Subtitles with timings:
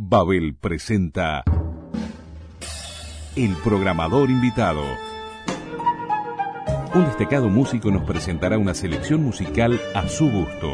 [0.00, 1.42] Babel presenta
[3.34, 4.84] El programador invitado.
[6.94, 10.72] Un destacado músico nos presentará una selección musical a su gusto.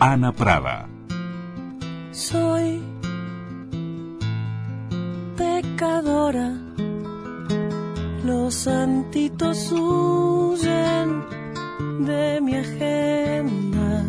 [0.00, 0.88] Ana Prada.
[2.10, 2.82] Soy
[5.36, 6.65] pecadora,
[8.46, 11.24] los santitos huyen
[12.06, 14.04] de mi agenda.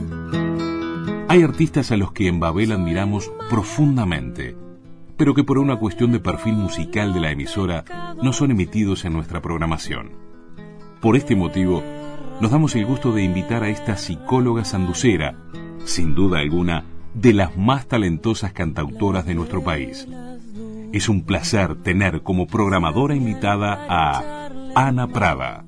[1.27, 4.55] Hay artistas a los que en Babel admiramos profundamente,
[5.18, 7.84] pero que por una cuestión de perfil musical de la emisora
[8.22, 10.12] no son emitidos en nuestra programación.
[11.02, 11.82] Por este motivo,
[12.40, 15.35] nos damos el gusto de invitar a esta psicóloga sanducera,
[15.84, 16.84] sin duda alguna,
[17.16, 20.08] de las más talentosas cantautoras de nuestro país.
[20.98, 25.64] Es un placer tener como programadora invitada a Ana Prada.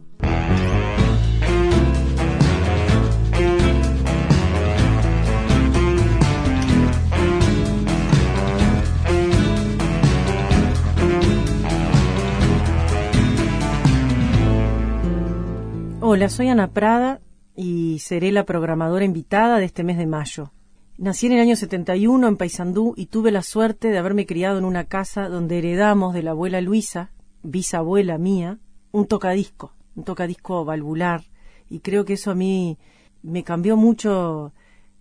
[16.02, 17.22] Hola, soy Ana Prada
[17.56, 20.54] y seré la programadora invitada de este mes de mayo.
[21.00, 24.66] Nací en el año 71 en Paysandú y tuve la suerte de haberme criado en
[24.66, 28.60] una casa donde heredamos de la abuela Luisa, bisabuela mía,
[28.92, 31.24] un tocadisco, un tocadisco valvular.
[31.70, 32.78] Y creo que eso a mí
[33.24, 34.52] me cambió mucho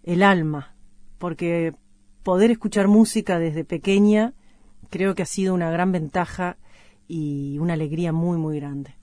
[0.05, 0.77] el alma,
[1.19, 1.75] porque
[2.23, 4.35] poder escuchar música desde pequeña
[4.91, 6.59] creo que ha sido una gran ventaja
[7.09, 8.95] y una alegría muy, muy grande.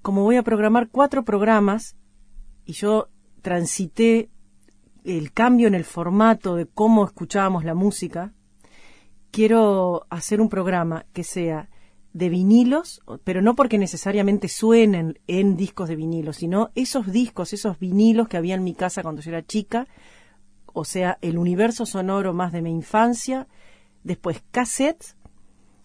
[0.00, 1.96] Como voy a programar cuatro programas
[2.64, 3.10] y yo
[3.42, 4.30] transité
[5.04, 8.32] el cambio en el formato de cómo escuchábamos la música,
[9.30, 11.68] quiero hacer un programa que sea
[12.12, 17.78] de vinilos, pero no porque necesariamente suenen en discos de vinilos, sino esos discos, esos
[17.78, 19.86] vinilos que había en mi casa cuando yo era chica,
[20.72, 23.46] o sea, el universo sonoro más de mi infancia,
[24.02, 25.16] después cassettes,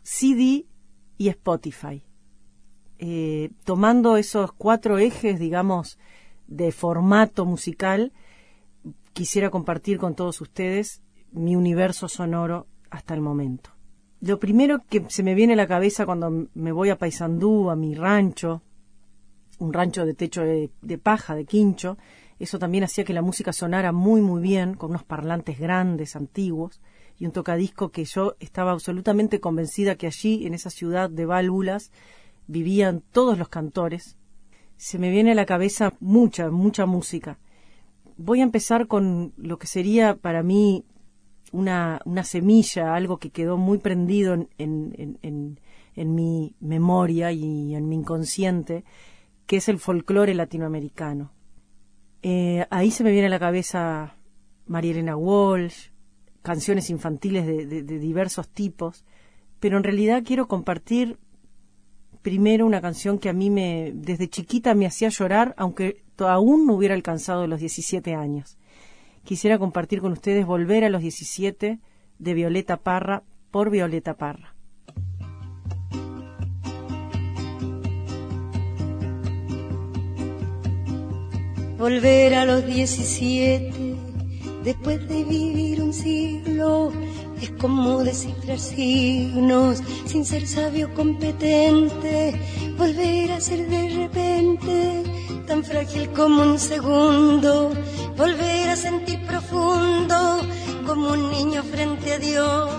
[0.04, 0.66] CD
[1.18, 2.04] y Spotify.
[2.98, 6.00] Eh, tomando esos cuatro ejes, digamos,
[6.48, 8.14] de formato musical,
[9.16, 13.70] quisiera compartir con todos ustedes mi universo sonoro hasta el momento.
[14.20, 17.78] Lo primero que se me viene a la cabeza cuando me voy a Paysandú, a
[17.78, 18.62] mi rancho,
[19.58, 21.98] un rancho de techo de, de, paja, de quincho,
[22.40, 26.82] eso también hacía que la música sonara muy muy bien, con unos parlantes grandes, antiguos,
[27.18, 31.94] y un tocadisco que yo estaba absolutamente convencida que allí, en esa ciudad de válvulas,
[32.48, 34.18] vivían todos los cantores.
[34.76, 37.40] Se me viene a la cabeza mucha, mucha música
[38.18, 40.86] voy a empezar con lo que sería para mí
[41.52, 45.60] una, semilla, algo que quedó muy prendido en,
[45.96, 48.84] mi memoria y en mi inconsciente,
[49.46, 51.32] que es el folclore latinoamericano.
[52.22, 54.16] Eh, ahí se me viene a la cabeza
[54.66, 55.90] María Elena Walsh,
[56.42, 59.06] canciones infantiles de, de diversos tipos,
[59.60, 61.18] pero en realidad quiero compartir
[62.26, 66.74] primero una canción que a mí me desde chiquita me hacía llorar, aunque aún no
[66.74, 68.58] hubiera alcanzado los 17 años.
[69.24, 71.78] Quisiera compartir con ustedes Volver a los 17
[72.18, 73.22] de Violeta Parra
[73.52, 74.56] por Violeta Parra.
[81.78, 83.96] Volver a los 17
[84.64, 86.92] después de vivir un siglo
[87.42, 92.40] es como descifrar signos sin ser sabio competente,
[92.78, 95.04] volver a ser de repente
[95.46, 97.72] tan frágil como un segundo,
[98.18, 100.42] volver a sentir profundo
[100.86, 102.70] como un niño frente a Dios.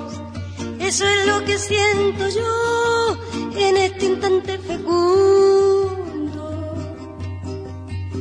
[0.80, 3.16] Eso es lo que siento yo
[3.58, 5.94] en este instante fecundo.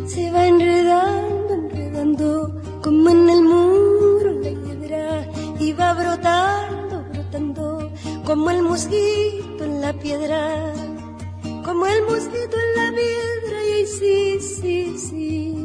[0.07, 3.84] Se va enredando, enredando como en el hiedra
[5.65, 7.91] y va brotando, brotando
[8.23, 10.71] como el mosquito en la piedra,
[11.63, 15.55] como el mosquito en la piedra y sí, sí, sí.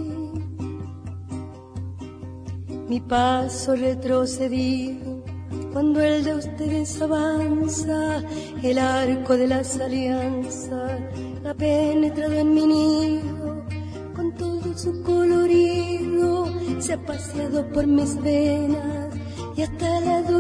[2.89, 5.23] Mi paso retrocedido
[5.71, 8.23] cuando el de ustedes avanza,
[8.63, 10.99] el arco de las alianzas
[11.47, 13.67] ha penetrado en mi nido
[14.17, 16.47] con todo su colorido,
[16.79, 19.11] se ha paseado por mis venas
[19.57, 20.00] y hasta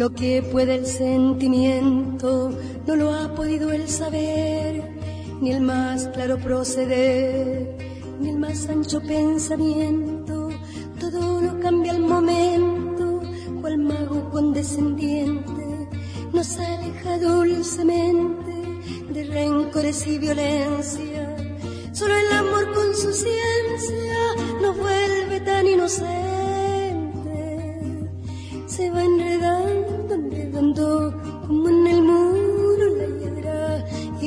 [0.00, 2.50] lo que puede el sentimiento,
[2.86, 4.96] no lo ha podido el saber,
[5.42, 7.76] ni el más claro proceder,
[8.18, 10.48] ni el más ancho pensamiento.
[10.98, 13.20] Todo lo cambia al momento,
[13.60, 15.90] cual mago condescendiente
[16.32, 18.52] nos aleja dulcemente
[19.12, 21.36] de rencores y violencia.
[21.92, 24.14] Solo el amor con su ciencia
[24.62, 26.30] nos vuelve tan inocentes
[28.80, 29.59] se va enredando,
[30.74, 33.84] como en el muro la hiedra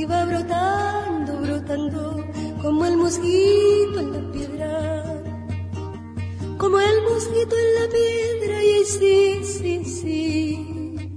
[0.09, 2.25] va brotando, brotando
[2.61, 5.21] como el mosquito en la piedra,
[6.57, 11.09] como el mosquito en la piedra y sí, sí, sí.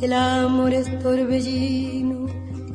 [0.00, 2.26] El amor es torbellino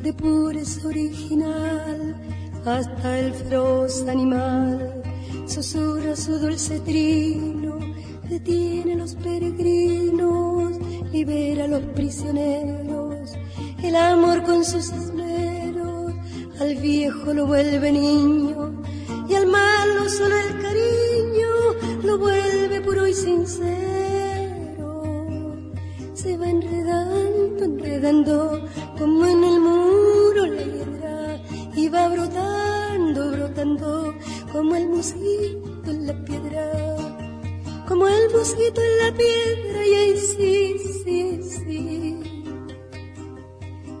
[0.02, 2.20] de pureza original
[2.66, 5.02] hasta el feroz animal
[5.46, 7.61] susurra su dulce trino
[8.32, 10.78] detiene los peregrinos,
[11.12, 13.34] libera a los prisioneros,
[13.82, 16.14] el amor con sus esmeros,
[16.58, 18.82] al viejo lo vuelve niño,
[19.28, 21.50] y al malo solo el cariño
[22.04, 23.72] lo vuelve puro y sincero.
[26.14, 28.66] Se va enredando, enredando,
[28.98, 31.42] como en el muro la hiedra,
[31.76, 34.14] y va brotando, brotando,
[34.50, 36.21] como el mosquito en la
[38.02, 42.22] como el mosquito en la piedra y ahí sí, sí, sí.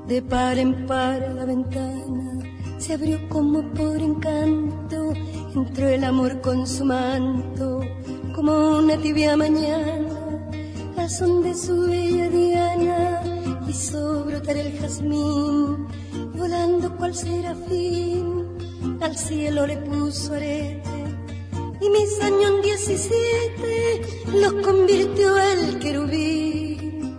[0.08, 2.42] De par en par la ventana
[2.78, 5.12] se abrió como por encanto,
[5.54, 7.80] entró el amor con su manto,
[8.34, 10.50] como una tibia mañana,
[10.96, 13.22] la son de su bella diana
[13.68, 15.86] hizo brotar el jazmín,
[16.36, 18.48] volando cual serafín,
[19.00, 20.91] al cielo le puso arete
[21.82, 24.02] y mis años 17
[24.34, 27.18] los convirtió el querubín.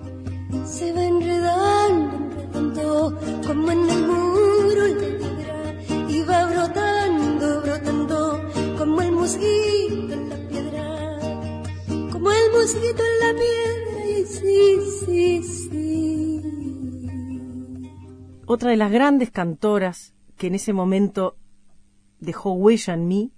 [0.66, 2.18] Se va enredando,
[2.54, 5.76] enredando como en el muro la piedra
[6.10, 8.42] y va brotando, brotando
[8.78, 11.20] como el mosquito en la piedra,
[12.12, 16.42] como el mosquito en la piedra y sí, sí, sí.
[18.46, 21.36] Otra de las grandes cantoras que en ese momento
[22.20, 23.34] dejó huella en mí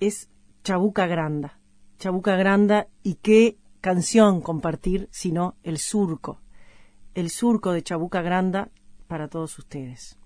[0.00, 0.30] es
[0.64, 1.58] Chabuca Granda.
[1.98, 6.40] Chabuca Granda y qué canción compartir sino el surco.
[7.14, 8.70] El surco de Chabuca Granda
[9.06, 10.18] para todos ustedes.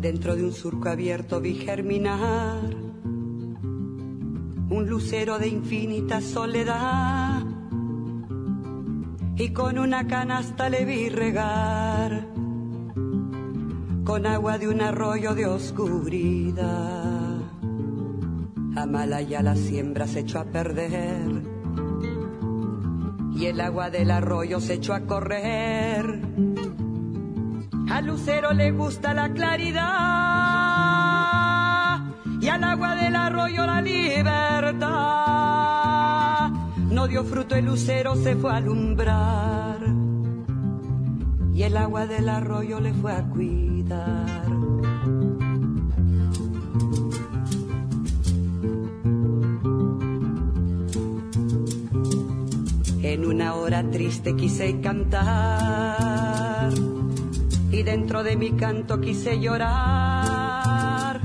[0.00, 2.74] Dentro de un surco abierto vi germinar
[4.70, 7.63] un lucero de infinita soledad
[9.36, 12.26] y con una canasta le vi regar
[14.04, 17.40] con agua de un arroyo de oscuridad.
[18.76, 21.42] Amalaya la siembra se echó a perder
[23.34, 26.20] y el agua del arroyo se echó a correr.
[27.90, 29.84] Al lucero le gusta la claridad
[32.40, 35.83] y al agua del arroyo la libertad
[37.06, 39.78] dio fruto el lucero se fue a alumbrar.
[41.54, 44.46] Y el agua del arroyo le fue a cuidar.
[53.02, 56.72] En una hora triste quise cantar.
[57.70, 61.20] Y dentro de mi canto quise llorar.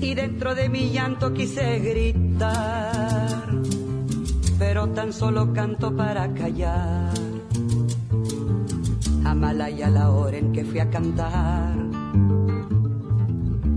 [0.00, 3.13] Y dentro de mi llanto quise gritar
[4.88, 7.12] tan solo canto para callar.
[9.24, 11.74] Amalaya la hora en que fui a cantar,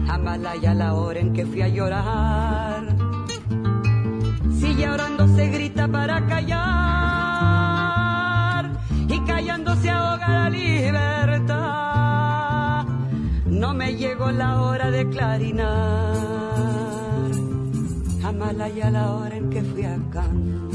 [0.08, 2.96] Amalaya la hora en que fui a llorar.
[4.60, 6.58] Si llorando se grita para callar
[9.08, 11.56] y callando se ahoga la libertad,
[13.46, 16.18] no me llegó la hora de clarinar.
[18.24, 20.67] Amalaya la hora en que fui a cantar.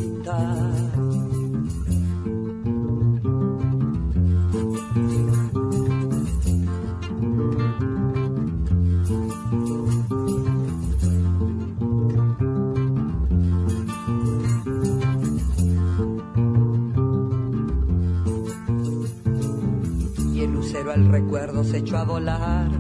[20.32, 22.70] Y el lucero al recuerdo se echó a volar.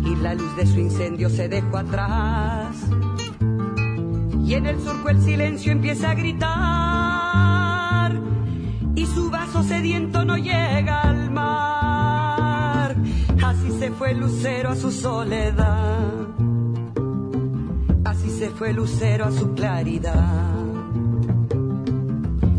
[0.00, 2.76] Y la luz de su incendio se dejó atrás
[4.44, 6.54] y en el surco el silencio empieza a gritar
[8.94, 12.94] y su vaso sediento no llega al mar.
[13.42, 16.12] Así se fue Lucero a su soledad.
[18.04, 20.52] Así se fue Lucero a su claridad.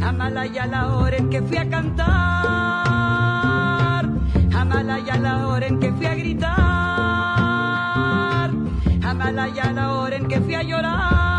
[0.02, 2.06] Amalaya la hora en que fui a cantar.
[4.54, 6.56] Amalaya la hora en que fui a gritar.
[9.04, 11.35] Amalaya la hora en que fui a llorar.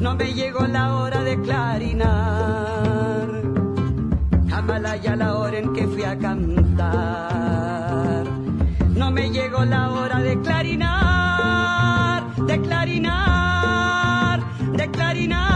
[0.00, 3.28] No me llegó la hora de clarinar.
[4.50, 8.24] Amalaya la hora en que fui a cantar.
[8.96, 14.40] No me llegó la hora de clarinar, de clarinar,
[14.72, 15.50] de clarinar.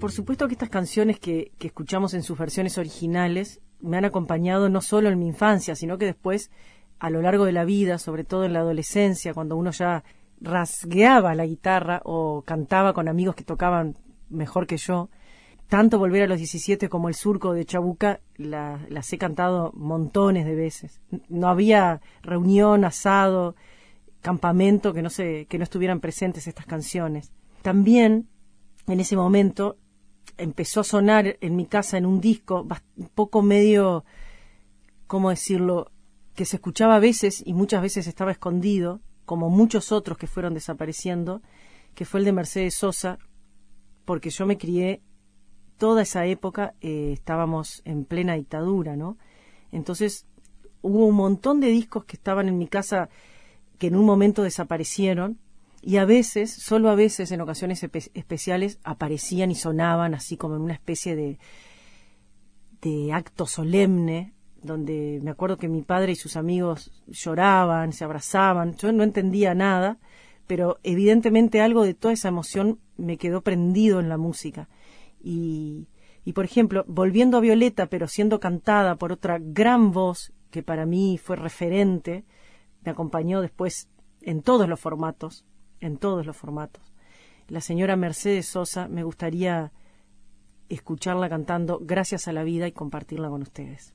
[0.00, 4.70] Por supuesto que estas canciones que, que escuchamos en sus versiones originales me han acompañado
[4.70, 6.50] no solo en mi infancia, sino que después
[7.00, 10.04] a lo largo de la vida, sobre todo en la adolescencia, cuando uno ya
[10.40, 13.96] rasgueaba la guitarra o cantaba con amigos que tocaban
[14.28, 15.08] mejor que yo.
[15.68, 20.44] Tanto Volver a los 17 como El Surco de Chabuca la- las he cantado montones
[20.44, 21.00] de veces.
[21.28, 23.54] No había reunión, asado,
[24.20, 27.32] campamento que no, se, que no estuvieran presentes estas canciones.
[27.62, 28.28] También
[28.88, 29.76] en ese momento
[30.38, 32.66] empezó a sonar en mi casa en un disco
[32.96, 34.04] un poco medio,
[35.06, 35.90] ¿cómo decirlo?,
[36.40, 40.54] que se escuchaba a veces y muchas veces estaba escondido, como muchos otros que fueron
[40.54, 41.42] desapareciendo,
[41.94, 43.18] que fue el de Mercedes Sosa,
[44.06, 45.02] porque yo me crié
[45.76, 49.18] toda esa época, eh, estábamos en plena dictadura, ¿no?
[49.70, 50.24] Entonces
[50.80, 53.10] hubo un montón de discos que estaban en mi casa
[53.76, 55.38] que en un momento desaparecieron
[55.82, 60.56] y a veces, solo a veces, en ocasiones espe- especiales, aparecían y sonaban así como
[60.56, 61.38] en una especie de,
[62.80, 64.32] de acto solemne,
[64.62, 69.54] donde me acuerdo que mi padre y sus amigos lloraban, se abrazaban, yo no entendía
[69.54, 69.98] nada,
[70.46, 74.68] pero evidentemente algo de toda esa emoción me quedó prendido en la música.
[75.22, 75.88] Y,
[76.24, 80.86] y por ejemplo, volviendo a Violeta, pero siendo cantada por otra gran voz que para
[80.86, 82.24] mí fue referente,
[82.84, 83.88] me acompañó después
[84.22, 85.44] en todos los formatos,
[85.80, 86.82] en todos los formatos.
[87.48, 89.72] La señora Mercedes Sosa, me gustaría
[90.68, 93.94] escucharla cantando Gracias a la vida y compartirla con ustedes.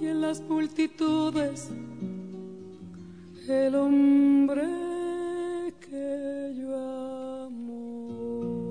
[0.00, 1.68] y en las multitudes
[3.46, 4.64] el hombre
[5.80, 6.74] que yo
[7.46, 8.70] amo.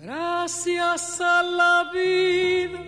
[0.00, 2.80] Gracias a la vida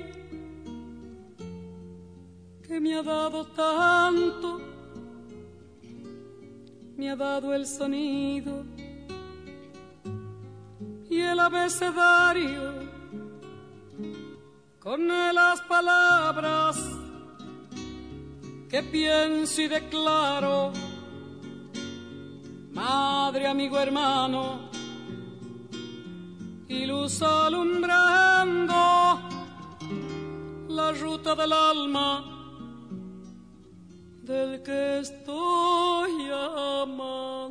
[2.66, 4.61] que me ha dado tanto,
[6.97, 8.79] me ha dado el sonido
[11.11, 12.73] y el abecedario
[14.79, 16.79] con las palabras
[18.69, 20.73] que pienso y declaro,
[22.71, 24.71] madre, amigo, hermano,
[26.69, 28.73] y luz alumbrando
[30.69, 32.25] la ruta del alma
[34.23, 37.50] del que estoy amando.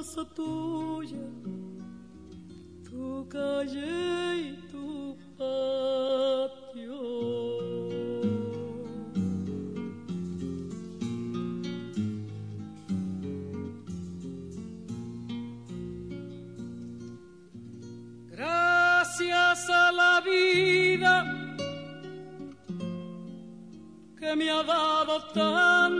[0.00, 1.20] casa tuya,
[2.88, 7.00] tu calle y tu patio.
[18.30, 21.14] Gracias a la vida
[24.18, 25.99] que me ha dado tanto,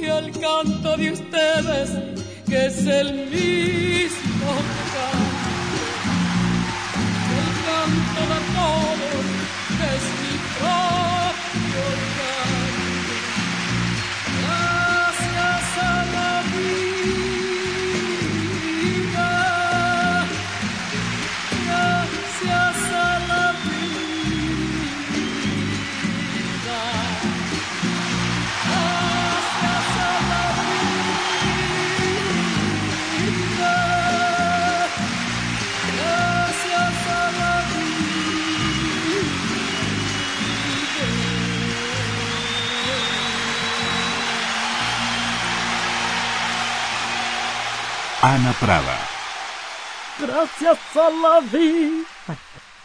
[0.00, 1.90] y el canto de ustedes,
[2.48, 4.52] que es el mismo
[4.94, 5.40] canto,
[7.36, 9.26] el canto de todos,
[9.92, 11.84] es mi propio
[12.16, 13.14] canto.
[14.40, 16.89] Gracias a la vida,
[48.32, 48.96] Ana Prada.
[50.20, 52.04] Gracias a la vida.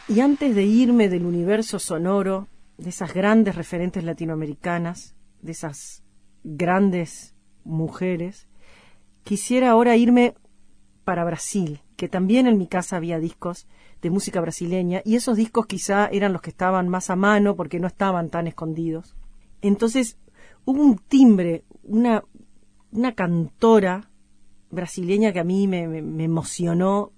[0.08, 2.48] Y antes de irme del universo sonoro,
[2.80, 6.04] de esas grandes referentes latinoamericanas, de esas
[6.44, 8.48] grandes mujeres,
[9.24, 10.34] quisiera ahora irme
[11.04, 13.68] para Brasil, que también en mi casa había discos
[14.02, 17.80] de música brasileña y esos discos quizá eran los que estaban más a mano porque
[17.80, 19.16] no estaban tan escondidos.
[19.62, 20.18] Entonces
[20.66, 22.24] hubo un timbre, una,
[22.92, 24.10] una cantora
[24.70, 25.84] brasileña que a mí me,
[26.24, 27.12] emocionó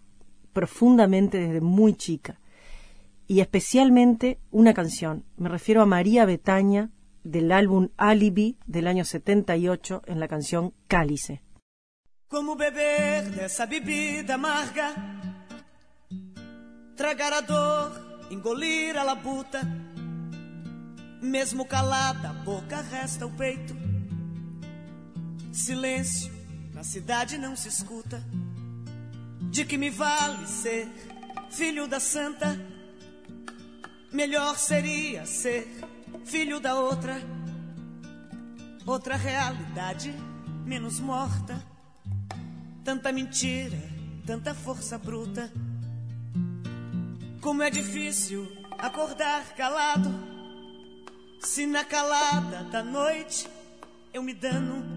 [0.53, 2.39] profundamente desde muy chica
[3.27, 5.25] y especialmente una canción.
[5.37, 6.89] Me refiero a María Betaña
[7.23, 11.41] del álbum Alibi del año 78 en la canción Cálice.
[12.29, 14.93] Como beber dessa bebida amarga,
[16.95, 17.91] tragar a dor,
[18.29, 19.61] engolir a labuta,
[21.21, 23.73] mesmo calada, boca resta o peito.
[25.51, 26.31] Silêncio,
[26.77, 28.23] na cidade não se escuta.
[29.49, 30.87] De que me vale ser
[31.49, 32.55] filho da santa?
[34.13, 35.67] Melhor seria ser
[36.23, 37.19] filho da outra,
[38.85, 40.13] outra realidade
[40.67, 41.65] menos morta.
[42.83, 43.79] Tanta mentira,
[44.23, 45.51] tanta força bruta.
[47.41, 50.13] Como é difícil acordar calado.
[51.39, 53.49] Se na calada da noite
[54.13, 54.96] eu me dano,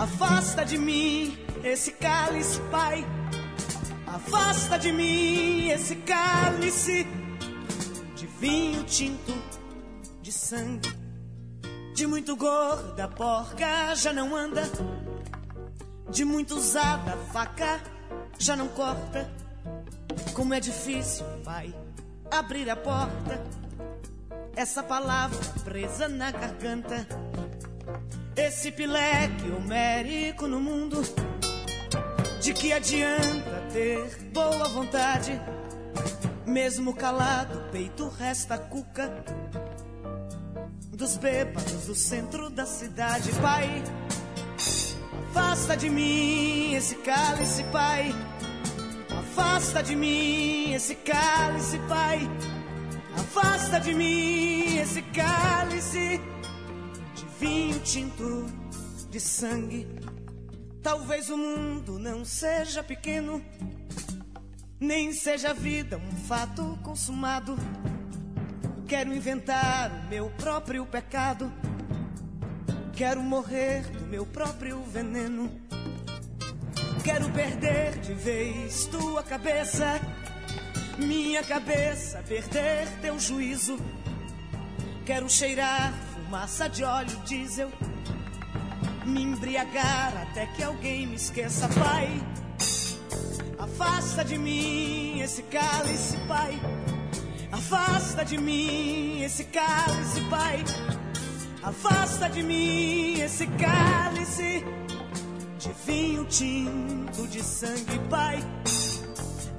[0.00, 3.06] Afasta de mim esse cálice, pai.
[4.06, 7.06] Afasta de mim esse cálice
[8.16, 9.34] de vinho tinto,
[10.22, 10.90] de sangue,
[11.94, 14.62] de muito gorda, porca já não anda,
[16.08, 17.78] de muito usada, faca
[18.38, 19.30] já não corta.
[20.32, 21.74] Como é difícil, pai,
[22.30, 23.38] abrir a porta,
[24.56, 27.06] essa palavra presa na garganta,
[28.36, 31.02] esse pileque homérico no mundo.
[32.40, 35.40] De que adianta ter boa vontade?
[36.46, 39.24] Mesmo calado, o peito resta cuca
[40.92, 43.30] dos bêbados do centro da cidade.
[43.40, 43.82] Pai,
[45.28, 48.14] afasta de mim esse cálice, pai.
[49.18, 52.28] Afasta de mim esse cálice, pai.
[53.14, 56.20] Afasta de mim esse cálice
[57.40, 58.44] vinho tinto
[59.10, 59.88] de sangue.
[60.82, 63.42] Talvez o mundo não seja pequeno,
[64.78, 67.56] nem seja a vida um fato consumado.
[68.86, 71.50] Quero inventar o meu próprio pecado.
[72.92, 75.50] Quero morrer do meu próprio veneno.
[77.02, 79.98] Quero perder de vez tua cabeça,
[80.98, 83.78] minha cabeça, perder teu juízo.
[85.06, 87.68] Quero cheirar fumaça de óleo diesel,
[89.04, 92.22] me embriagar até que alguém me esqueça, Pai.
[93.58, 96.60] Afasta de mim esse cálice, Pai.
[97.50, 100.64] Afasta de mim esse cálice, Pai.
[101.64, 104.64] Afasta de mim esse cálice
[105.58, 108.38] de vinho tinto de sangue, Pai.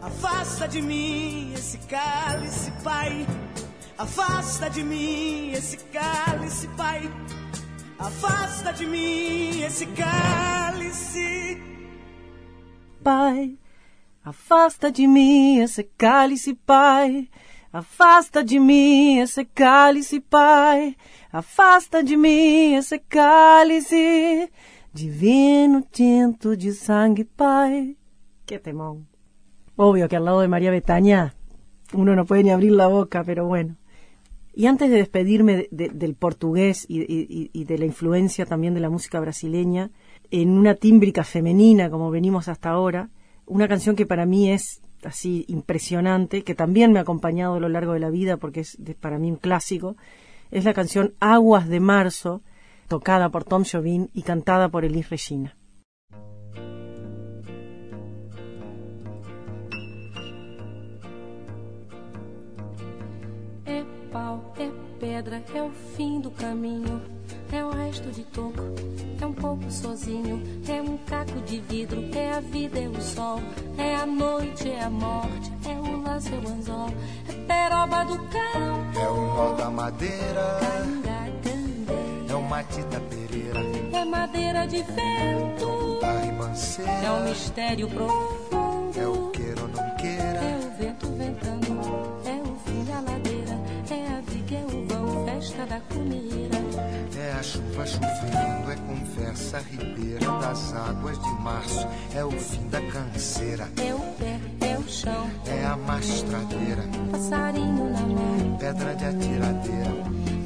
[0.02, 3.28] Afasta de mim esse cálice, Pai.
[4.02, 7.08] Afasta de mim esse cálice, Pai.
[8.00, 11.62] Afasta de mim esse cálice.
[13.04, 13.60] Pai,
[14.24, 17.30] afasta de mim esse cálice, Pai.
[17.72, 20.98] Afasta de mim esse cálice, Pai.
[21.32, 24.52] Afasta de mim esse cálice.
[24.92, 27.96] Divino tinto de sangue, Pai.
[28.48, 29.08] Qué temón.
[29.76, 31.36] Obvio que al lado de María Betania
[31.94, 33.76] uno no puede ni abrir la boca, pero bueno.
[34.54, 38.90] Y antes de despedirme de- de- del portugués y, de la influencia también de la
[38.90, 39.92] música brasileña,
[40.30, 43.10] en una tímbrica femenina como venimos hasta ahora,
[43.46, 47.70] una canción que para mí es así impresionante, que también me ha acompañado a lo
[47.70, 49.96] largo de la vida porque es para mí un clásico,
[50.52, 52.42] es la canción Aguas de Marzo,
[52.88, 55.56] tocada por Tom Jobim y cantada por Elis Regina.
[65.12, 67.02] Pedra, é o fim do caminho.
[67.52, 68.64] É o resto de toco,
[69.22, 70.42] é um pouco sozinho.
[70.70, 73.42] É um caco de vidro, é a vida, é o sol.
[73.78, 76.90] É a noite, é a morte, é o laço, é o anzol.
[77.28, 80.60] É peroba do cão, É o nó da madeira,
[82.30, 83.60] é o Matita Pereira,
[83.92, 88.98] É madeira de vento, da é ribanceira, mistério profundo.
[88.98, 91.71] é o queira ou não É queira, o vento ventando,
[95.42, 96.58] festa da comida.
[97.18, 102.80] é a chuva chovendo, é conversa ribeira das águas de março, é o fim da
[102.82, 108.58] canseira, É o pé, é o chão, é a mastradeira, passarinho na mão.
[108.60, 109.92] pedra de atiradeira,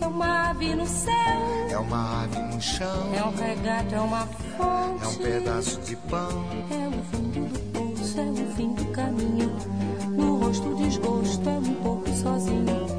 [0.02, 1.14] É uma ave no céu,
[1.70, 4.26] é uma ave no chão, é um regato, é uma
[4.58, 5.04] fonte.
[5.04, 9.52] é um pedaço de pão, É o fundo do poço, é o fim do caminho.
[10.16, 12.95] No rosto o desgosto, é um pouco sozinho.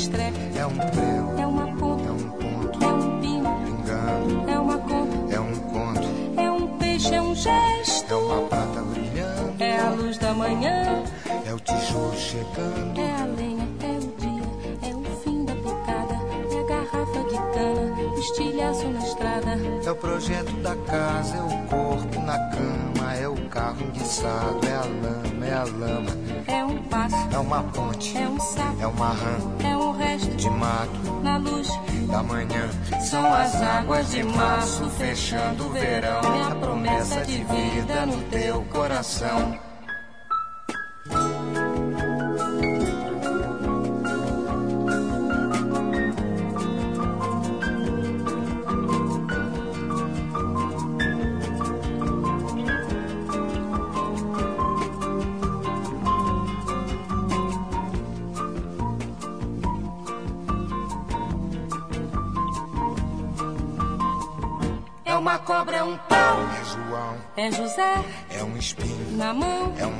[0.00, 3.60] É um estrepe, é um prego, é uma é ponta, um ponto, é um pino,
[3.66, 8.10] pingando, é uma conta, é um conto, é um peixe, é um gesto.
[8.10, 11.04] é uma prata brilhando, É a luz da manhã,
[11.46, 12.98] é o tijolo chegando.
[12.98, 16.14] é a lenha, é o dia, é o fim da picada,
[16.50, 19.58] é a garrafa de cana, o estilhaço na estrada.
[19.84, 24.76] É o projeto da casa, é o corpo na cama, é o carro enguiçado, é
[24.76, 26.10] a lama, é a lama,
[26.46, 29.69] É um passo, é uma ponte, é um sapo, é uma rã é
[30.36, 31.68] de mato na luz.
[32.10, 32.68] da manhã.
[33.00, 36.20] São as águas de março fechando o verão.
[36.50, 39.69] A promessa de vida no teu coração.
[67.80, 69.99] É é um espinho, na mão, é um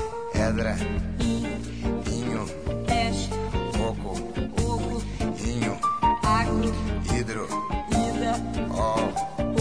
[0.41, 0.75] Pedra,
[1.19, 1.45] in,
[2.11, 2.45] inho,
[2.87, 3.29] peixe,
[3.77, 4.17] coco,
[4.59, 5.03] oco,
[5.37, 5.77] inho,
[6.23, 6.73] agro,
[7.13, 7.47] hidro,
[7.91, 8.33] ida,
[8.71, 8.95] ó,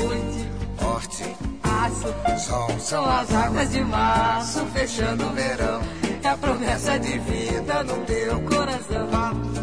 [0.09, 0.49] oite,
[0.83, 2.14] horte, aço.
[2.38, 5.83] sol, São as águas de março fechando o verão.
[6.23, 9.11] É a promessa de vida no teu coração.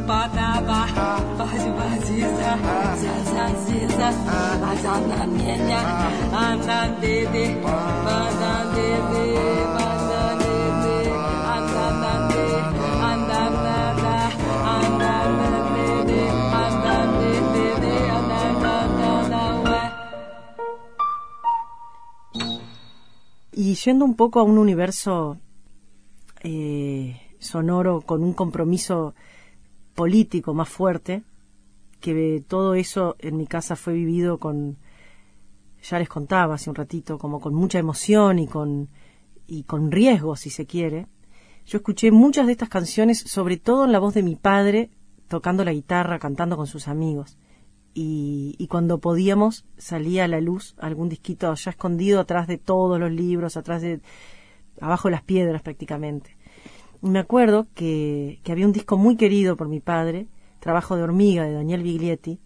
[0.06, 0.86] Panaba,
[1.36, 2.60] Baji Baziza,
[3.02, 4.10] Zaza Ziza,
[4.72, 5.80] Azana Menya,
[6.32, 7.58] Anandede,
[8.06, 9.77] Banandede,
[23.88, 25.38] yendo un poco a un universo
[26.42, 29.16] eh, sonoro con un compromiso
[29.96, 31.24] político más fuerte,
[32.02, 34.76] que todo eso en mi casa fue vivido con,
[35.82, 38.90] ya les contaba hace un ratito, como con mucha emoción y con,
[39.48, 41.08] y con riesgo, si se quiere.
[41.66, 44.90] Yo escuché muchas de estas canciones, sobre todo en la voz de mi padre,
[45.30, 47.38] tocando la guitarra, cantando con sus amigos.
[48.00, 53.12] Y, cuando podíamos salía a la luz algún disquito ya escondido atrás de todos los
[53.12, 54.02] libros, atrás de,
[54.80, 56.38] abajo de las piedras prácticamente.
[57.02, 60.28] Y me acuerdo que, que había un disco muy querido por mi padre,
[60.60, 62.40] Trabajo de hormiga de Daniel Biglietti,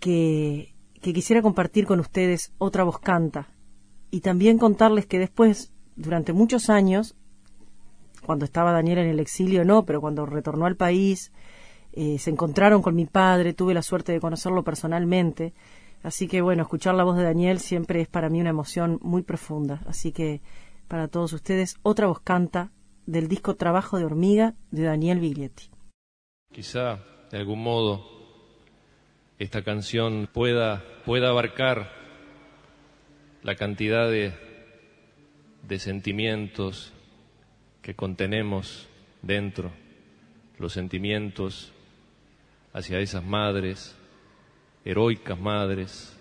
[0.00, 3.48] que, que quisiera compartir con ustedes Otra voz canta
[4.10, 7.14] y también contarles que después, durante muchos años,
[8.24, 11.32] cuando estaba Daniel en el exilio no, pero cuando retornó al país,
[12.00, 15.52] eh, se encontraron con mi padre, tuve la suerte de conocerlo personalmente,
[16.04, 19.22] así que bueno, escuchar la voz de Daniel siempre es para mí una emoción muy
[19.22, 20.40] profunda, así que
[20.86, 22.70] para todos ustedes, Otra voz canta
[23.04, 25.72] del disco Trabajo de hormiga de Daniel Biglietti.
[26.52, 27.00] Quizá,
[27.32, 28.08] de algún modo,
[29.40, 31.90] esta canción pueda, pueda abarcar
[33.42, 34.34] la cantidad de,
[35.66, 36.92] de sentimientos
[37.82, 38.88] que contenemos
[39.22, 39.72] dentro,
[40.58, 41.72] los sentimientos
[42.78, 43.94] hacia esas madres,
[44.84, 46.17] heroicas madres,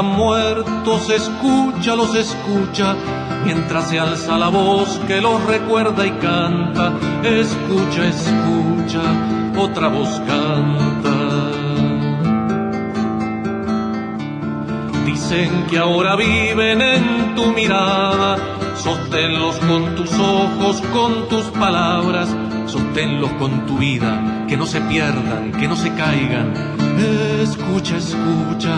[0.00, 2.94] muertos, escucha, los escucha,
[3.44, 6.92] mientras se alza la voz que los recuerda y canta.
[7.22, 9.02] Escucha, escucha,
[9.58, 11.10] otra voz canta.
[15.04, 18.38] Dicen que ahora viven en tu mirada,
[18.76, 22.34] sosténlos con tus ojos, con tus palabras,
[22.66, 26.54] sosténlos con tu vida, que no se pierdan, que no se caigan.
[27.42, 28.74] Escucha, escucha,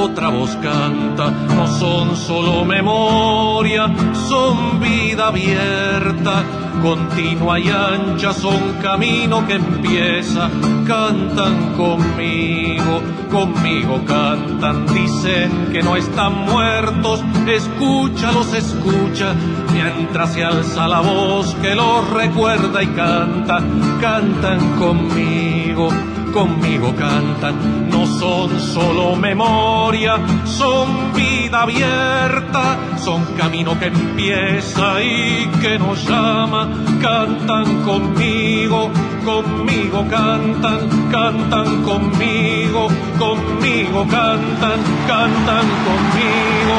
[0.00, 3.86] otra voz canta, no son solo memoria,
[4.28, 6.42] son vida abierta,
[6.82, 10.50] continua y ancha, son camino que empieza,
[10.86, 19.34] cantan conmigo, conmigo cantan, dicen que no están muertos, escúchalos, escucha,
[19.72, 23.58] mientras se alza la voz que los recuerda y canta,
[24.00, 25.90] cantan conmigo
[26.32, 35.78] conmigo cantan, no son solo memoria, son vida abierta, son camino que empieza y que
[35.78, 36.68] nos llama,
[37.00, 38.90] cantan conmigo,
[39.24, 42.88] conmigo cantan, cantan conmigo,
[43.18, 46.76] conmigo cantan, cantan conmigo,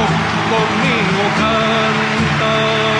[0.51, 2.90] conmigo cantan.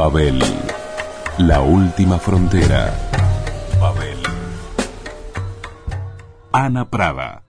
[0.00, 0.40] Babel,
[1.36, 2.90] la última frontera.
[3.78, 4.16] Babel.
[6.52, 7.42] Ana Prada.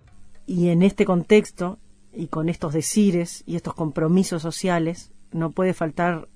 [0.46, 1.80] Y en este contexto,
[2.14, 6.28] y con estos decires y estos compromisos sociales, no puede faltar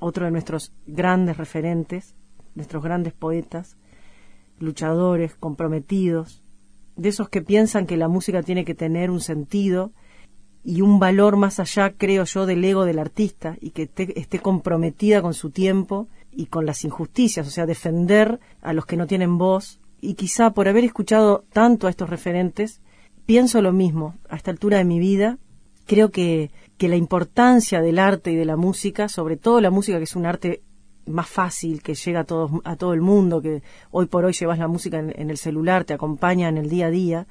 [0.00, 2.14] otro de nuestros grandes referentes,
[2.54, 3.78] nuestros grandes poetas,
[4.58, 6.42] luchadores, comprometidos,
[6.96, 9.92] de esos que piensan que la música tiene que tener un sentido
[10.64, 15.22] y un valor más allá, creo yo, del ego del artista y que esté, comprometida
[15.22, 19.38] con su tiempo y con las injusticias, o sea, defender a los que no tienen
[19.38, 19.80] voz.
[20.00, 22.80] Y quizá por haber escuchado tanto a estos referentes,
[23.26, 25.38] pienso lo mismo a esta altura de mi vida.
[25.86, 29.98] Creo que, que la importancia del arte y de la música, sobre todo la música
[29.98, 30.62] que es un arte
[31.08, 34.58] más fácil, que llega a todo, a todo el mundo, que hoy por hoy llevas
[34.58, 37.26] la música en, el celular, te acompaña en el día a día,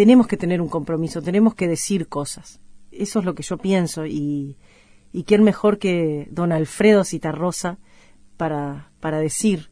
[0.00, 2.58] tenemos que tener un compromiso, tenemos que decir cosas.
[2.90, 4.56] Eso es lo que yo pienso y,
[5.12, 7.76] y quién mejor que don Alfredo Citarrosa
[8.38, 9.70] para, para decir,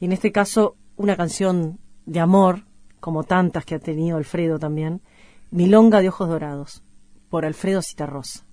[0.00, 2.64] y en este caso, una canción de amor,
[3.00, 5.02] como tantas que ha tenido Alfredo también,
[5.50, 6.82] Milonga de Ojos Dorados,
[7.28, 8.45] por Alfredo Citarrosa.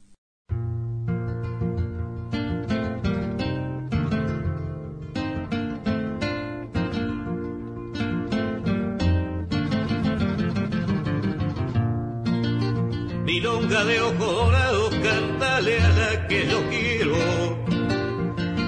[13.43, 17.17] Milonga de ojos dorados, cántale a la que yo quiero.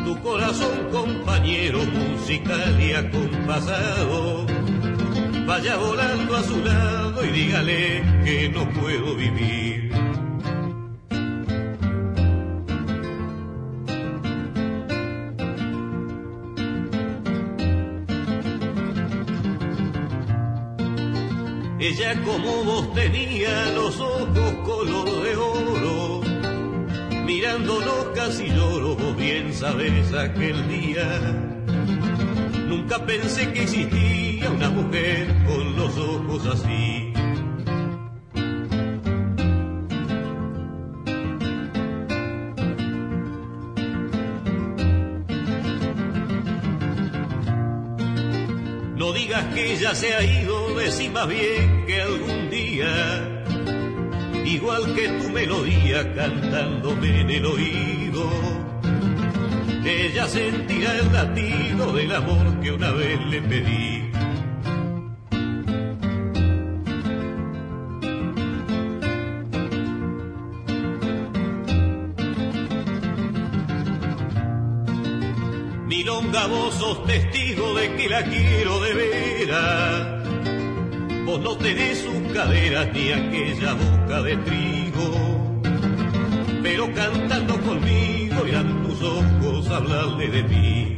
[0.04, 4.46] Tu corazón, compañero, musical y acompasado.
[5.48, 9.85] Vaya volando a su lado y dígale que no puedo vivir
[21.98, 26.22] Ella como vos tenía los ojos color de oro,
[27.26, 31.08] mirándonos casi lloro, vos bien sabes aquel día.
[32.68, 37.14] Nunca pensé que existía una mujer con los ojos así.
[48.98, 53.46] No digas que ella se ha ido, decí más bien que algún día,
[54.46, 58.30] igual que tu melodía cantándome en el oído,
[59.86, 64.12] ella sentirá el latido del amor que una vez le pedí.
[75.88, 80.14] Milonga, vos sos testigo de que la quiero de veras.
[81.36, 85.62] Vos no tenés sus caderas ni aquella boca de trigo.
[86.63, 90.98] Pero cantando conmigo irán tus ojos a hablarle de mí.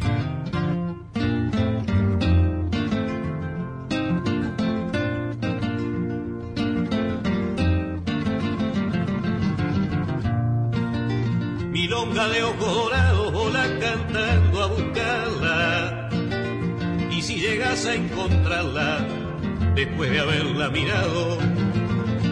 [19.97, 21.39] Después de haberla mirado,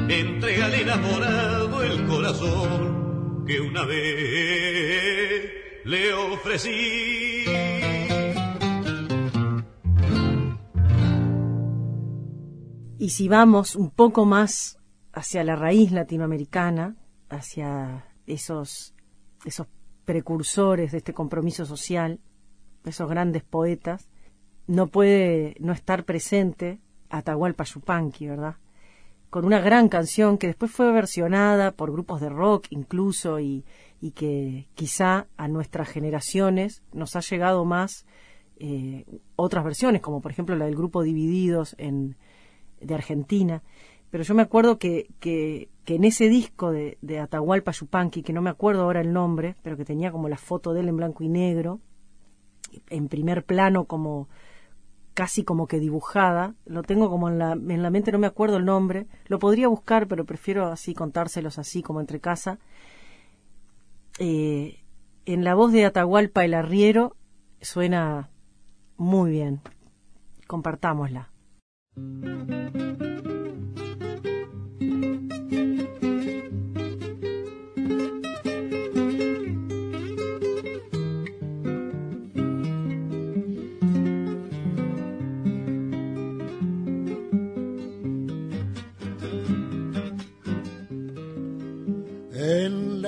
[0.08, 5.52] entregale enamorado el corazón que una vez
[5.84, 7.46] le ofrecí.
[13.00, 14.78] Y si vamos un poco más
[15.12, 16.96] hacia la raíz latinoamericana,
[17.30, 18.94] hacia esos
[19.44, 19.66] esos
[20.06, 22.20] precursores de este compromiso social,
[22.86, 24.08] esos grandes poetas,
[24.68, 28.56] no puede no estar presente Atahualpa Yupanqui, ¿verdad?
[29.30, 33.64] Con una gran canción que después fue versionada por grupos de rock incluso y,
[34.14, 38.06] que quizá a nuestras generaciones nos ha llegado más
[38.58, 39.04] eh,
[39.36, 42.16] otras versiones, como por ejemplo la del grupo Divididos en,
[42.80, 43.64] de Argentina
[44.16, 48.42] pero yo me acuerdo que, que, en ese disco de, de, Atahualpa Yupanqui, que no
[48.42, 51.26] me acuerdo ahora el nombre, pero que tenía como la foto de él en blanco
[51.26, 51.82] y negro,
[52.90, 54.30] en primer plano como
[55.16, 58.58] casi como que dibujada, lo tengo como en la, en la mente, no me acuerdo
[58.58, 62.60] el nombre, lo podría buscar, pero prefiero así contárselos así como entre casa.
[64.20, 64.84] Eh,
[65.26, 67.16] en la voz de Atahualpa el arriero
[67.62, 68.30] suena
[68.98, 69.62] muy bien.
[70.48, 71.32] Compartámosla.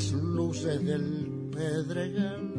[0.00, 2.50] Las luces del pedregal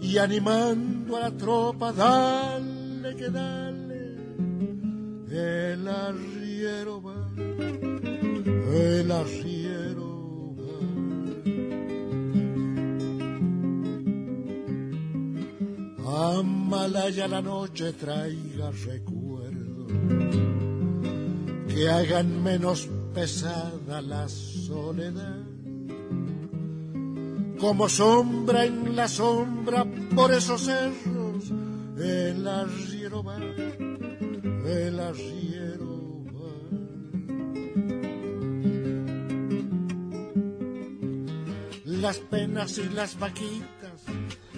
[0.00, 4.14] y animando a la tropa, dale que dale,
[5.30, 7.30] el arriero va,
[8.72, 10.78] el arriero va.
[16.38, 19.92] Amalaya la noche traiga recuerdos
[21.68, 25.47] que hagan menos pesada la soledad.
[27.58, 29.84] Como sombra en la sombra
[30.14, 31.50] por esos cerros,
[31.98, 36.52] el arriero va, el arriero va.
[41.84, 44.02] Las penas y las vaquitas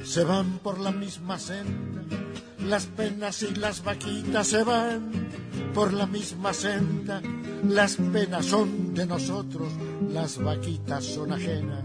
[0.04, 2.04] se van por la misma senda
[2.70, 5.10] las penas y las vaquitas se van
[5.74, 7.20] por la misma senda.
[7.64, 9.72] Las penas son de nosotros,
[10.08, 11.84] las vaquitas son ajenas.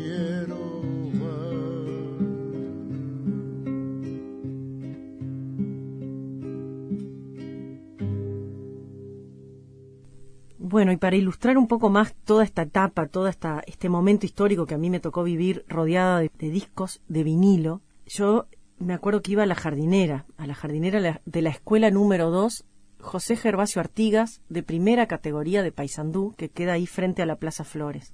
[10.71, 14.65] Bueno, y para ilustrar un poco más toda esta etapa, todo esta, este momento histórico
[14.65, 18.45] que a mí me tocó vivir rodeada de, discos de vinilo, yo
[18.79, 22.63] me acuerdo que iba a la jardinera, a la jardinera de la escuela número 2,
[23.01, 27.65] José Gervasio Artigas, de primera categoría de Paysandú, que queda ahí frente a la Plaza
[27.65, 28.13] Flores.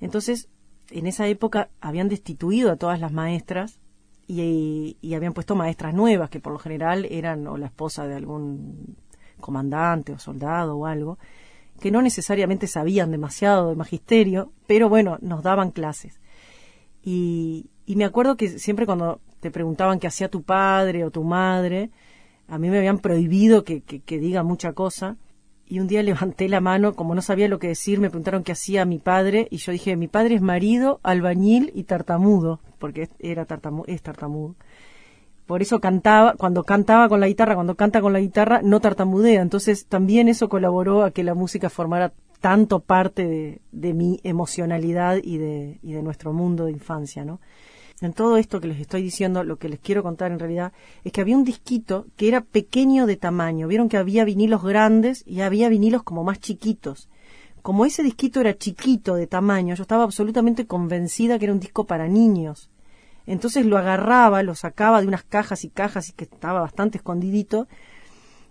[0.00, 0.48] Entonces,
[0.88, 3.80] en esa época habían destituido a todas las maestras
[4.26, 8.14] y, y, habían puesto maestras nuevas, que por lo general eran o la esposa de
[8.14, 8.96] algún
[9.42, 11.18] comandante o soldado o algo
[11.80, 16.20] que no necesariamente sabían demasiado de magisterio, pero bueno, nos daban clases.
[17.02, 21.90] Y, me acuerdo que siempre cuando te preguntaban qué hacía tu padre o tu madre,
[22.48, 25.16] a mí me habían prohibido que, que, diga mucha cosa.
[25.68, 28.52] Y un día levanté la mano, como no sabía lo que decir, me preguntaron qué
[28.52, 33.44] hacía mi padre, y yo dije, mi padre es marido, albañil y tartamudo, porque era
[33.44, 34.56] tartamudo, es tartamudo.
[35.46, 39.42] Por eso cantaba, cuando cantaba con la guitarra, cuando canta con la guitarra, no tartamudea.
[39.42, 45.38] Entonces también eso colaboró a que la música formara tanto parte de, mi emocionalidad y
[45.38, 47.40] de, y de nuestro mundo de infancia, ¿no?
[48.02, 50.72] En todo esto que les estoy diciendo, lo que les quiero contar en realidad
[51.02, 53.68] es que había un disquito que era pequeño de tamaño.
[53.68, 57.08] Vieron que había vinilos grandes y había vinilos como más chiquitos.
[57.62, 61.84] Como ese disquito era chiquito de tamaño, yo estaba absolutamente convencida que era un disco
[61.84, 62.70] para niños.
[63.26, 67.66] Entonces lo agarraba, lo sacaba de unas cajas y cajas y que estaba bastante escondidito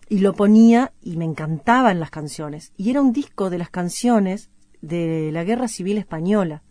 [0.10, 2.74] y lo ponía y me encantaban las canciones.
[2.78, 4.50] Y era un disco de las canciones
[4.82, 6.62] de la Guerra Civil Española,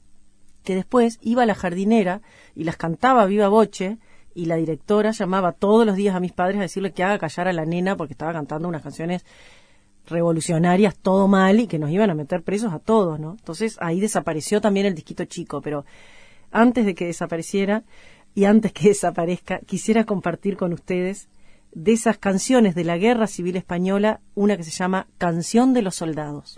[0.63, 2.21] que después iba a la jardinera
[2.55, 3.99] y las cantaba viva boche
[4.35, 7.49] y la directora llamaba todos los días a mis padres a decirle que haga callar
[7.49, 9.25] a la nena porque estaba cantando unas canciones
[10.07, 13.33] revolucionarias todo mal y que nos iban a meter presos a todos, ¿no?
[13.39, 15.85] Entonces ahí desapareció también el disquito chico, pero
[16.55, 17.85] antes de que desapareciera
[18.35, 21.29] y antes que desaparezca, quisiera compartir con ustedes
[21.73, 25.97] de esas canciones de la Guerra Civil Española, una que se llama Canción de los
[25.97, 26.57] Soldados.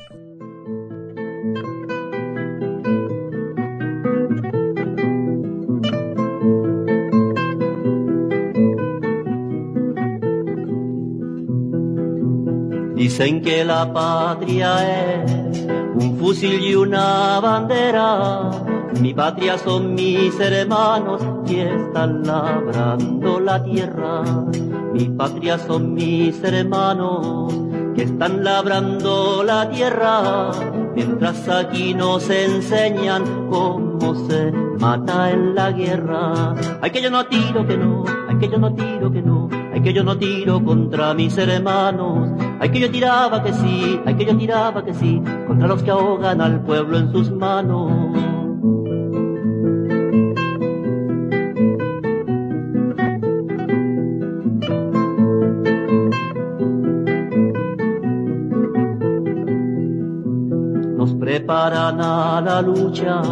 [12.94, 15.32] Dicen que la patria es
[15.94, 18.75] un fusil y una bandera.
[19.00, 24.22] Mi patria son mis hermanos que están labrando la tierra.
[24.92, 27.52] Mi patria son mis hermanos
[27.94, 30.50] que están labrando la tierra.
[30.94, 36.54] Mientras aquí nos enseñan cómo se mata en la guerra.
[36.80, 39.82] Hay que yo no tiro que no, hay que yo no tiro que no, hay
[39.82, 42.30] que yo no tiro contra mis hermanos.
[42.60, 45.90] Hay que yo tiraba que sí, hay que yo tiraba que sí, contra los que
[45.90, 48.45] ahogan al pueblo en sus manos.
[61.46, 63.22] Preparan a la lucha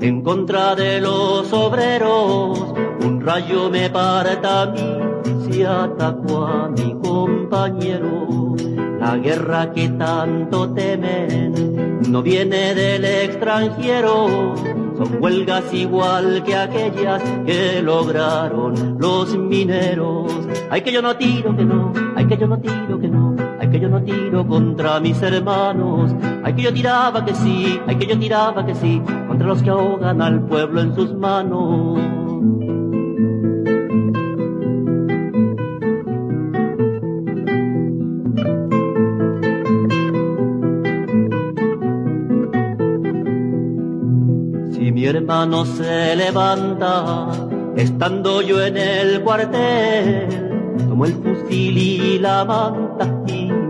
[0.00, 2.72] en contra de los obreros.
[3.04, 4.98] Un rayo me parta a mí
[5.42, 8.54] si ataco a mi compañero.
[9.00, 14.54] La guerra que tanto temen no viene del extranjero.
[14.96, 20.32] Son huelgas igual que aquellas que lograron los mineros.
[20.70, 23.29] Hay que yo no tiro que no, hay que yo no tiro que no,
[23.70, 26.14] que yo no tiro contra mis hermanos.
[26.42, 29.70] Hay que yo tiraba que sí, hay que yo tiraba que sí, contra los que
[29.70, 32.00] ahogan al pueblo en sus manos.
[44.72, 47.28] Si mi hermano se levanta,
[47.76, 50.26] estando yo en el cuartel,
[50.88, 52.89] tomo el fusil y la manta y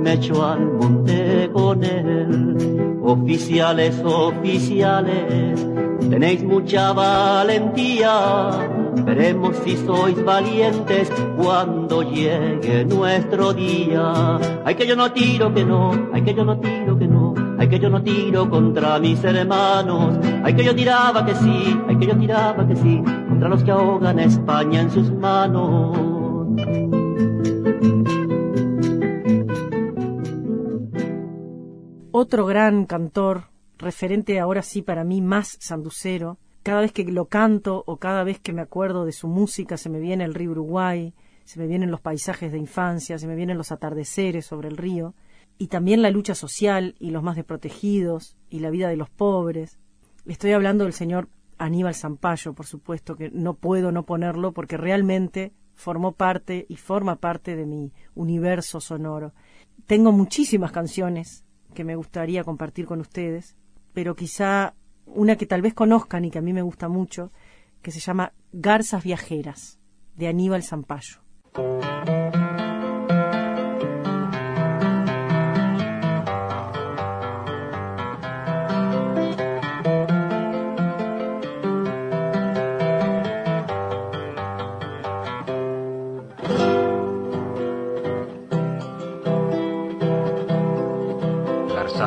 [0.01, 2.99] me echo al monte con él.
[3.03, 5.67] Oficiales, oficiales,
[6.09, 8.51] tenéis mucha valentía.
[9.05, 14.39] Veremos si sois valientes cuando llegue nuestro día.
[14.65, 17.69] Hay que yo no tiro que no, hay que yo no tiro que no, hay
[17.69, 20.19] que yo no tiro contra mis hermanos.
[20.45, 23.71] Hay que yo tiraba que sí, hay que yo tiraba que sí, contra los que
[23.71, 27.00] ahogan a España en sus manos.
[32.23, 33.45] Otro gran cantor,
[33.79, 38.39] referente ahora sí para mí más sanducero, cada vez que lo canto o cada vez
[38.39, 41.15] que me acuerdo de su música se me viene el río Uruguay,
[41.45, 45.15] se me vienen los paisajes de infancia, se me vienen los atardeceres sobre el río,
[45.57, 49.79] y también la lucha social y los más desprotegidos y la vida de los pobres.
[50.27, 55.55] Estoy hablando del señor Aníbal Zampayo, por supuesto, que no puedo no ponerlo porque realmente
[55.75, 59.33] formó parte y forma parte de mi universo sonoro.
[59.87, 63.57] Tengo muchísimas canciones que me gustaría compartir con ustedes,
[63.93, 64.75] pero quizá
[65.07, 67.33] una que tal vez conozcan y que a mí me gusta mucho,
[67.83, 69.79] que se llama Garzas Viajeras,
[70.17, 71.21] de Aníbal Zampayo.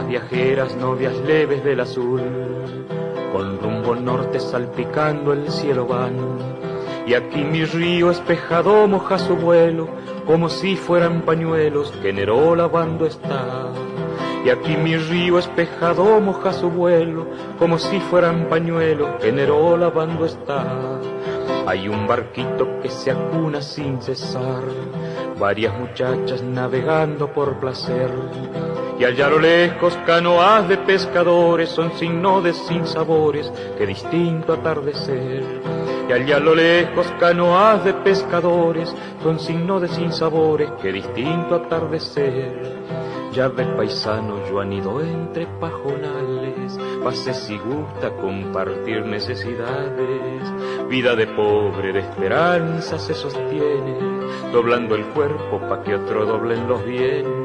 [0.08, 2.22] Viajeras, novias leves del azul,
[3.32, 6.16] con rumbo norte salpicando el cielo van.
[7.06, 9.88] Y aquí mi río espejado moja su vuelo,
[10.26, 12.26] como si fueran pañuelos que el
[12.56, 13.72] lavando está.
[14.46, 17.28] Y aquí mi río espejado moja su vuelo,
[17.58, 21.00] como si fueran pañuelos que lavando está.
[21.66, 24.64] Hay un barquito que se acuna sin cesar,
[25.40, 28.12] varias muchachas navegando por placer.
[29.00, 35.44] Y allá a lo lejos canoas de pescadores son signo de sinsabores que distinto atardecer.
[36.10, 42.93] Y allá a lo lejos canoas de pescadores son signo de sinsabores que distinto atardecer.
[43.34, 50.88] Ya ves paisano, yo anido entre pajonales, pase si gusta compartir necesidades.
[50.88, 53.98] Vida de pobre, de esperanza se sostiene,
[54.52, 57.43] doblando el cuerpo pa' que otro doblen los bienes.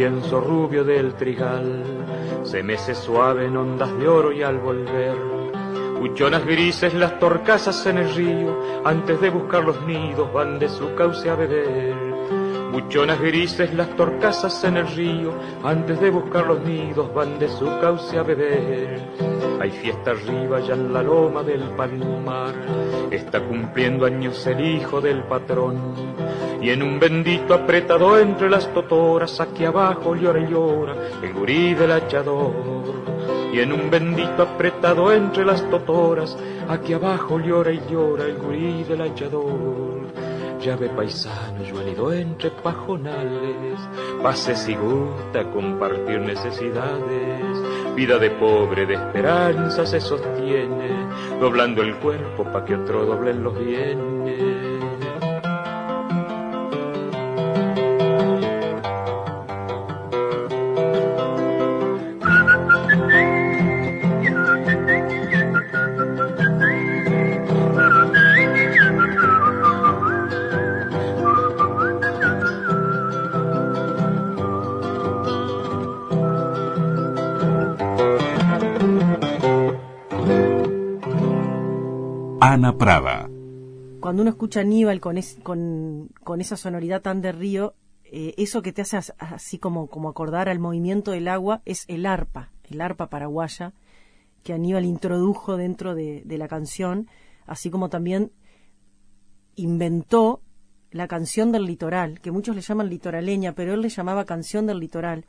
[0.00, 1.84] Lienzo rubio del trigal,
[2.42, 5.14] se mece suave en ondas de oro y al volver.
[6.00, 10.94] Huchonas grises las torcasas en el río, antes de buscar los nidos van de su
[10.94, 11.94] cauce a beber.
[12.72, 17.66] Buchonas grises las torcasas en el río, antes de buscar los nidos van de su
[17.78, 19.02] cauce a beber.
[19.60, 22.54] Hay fiesta arriba ya en la loma del palmar,
[23.10, 25.76] está cumpliendo años el hijo del patrón.
[26.60, 31.74] Y en un bendito apretado entre las totoras, aquí abajo llora y llora el gurí
[31.74, 32.52] del hachador.
[33.52, 36.36] Y en un bendito apretado entre las totoras,
[36.68, 40.00] aquí abajo llora y llora el gurí del hachador
[40.60, 43.78] llave paisano, yo anido entre pajonales,
[44.22, 51.08] pase si gusta compartir necesidades, vida de pobre, de esperanza se sostiene,
[51.40, 54.69] doblando el cuerpo pa' que otro doblen los bienes.
[82.52, 83.30] Ana Prada.
[84.00, 85.20] Cuando uno escucha Aníbal con,
[86.24, 90.48] con, esa sonoridad tan de río, eh, eso que te hace así como, como acordar
[90.48, 93.72] al movimiento del agua es el arpa, el arpa paraguaya
[94.42, 97.06] que Aníbal introdujo dentro de, la canción,
[97.46, 98.32] así como también
[99.54, 100.40] inventó
[100.90, 104.80] la canción del litoral, que muchos le llaman litoraleña, pero él le llamaba canción del
[104.80, 105.24] litoral.